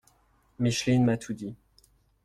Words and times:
Micheline 0.57 1.05
m’a 1.05 1.15
tout 1.15 1.33
dit. 1.33 1.53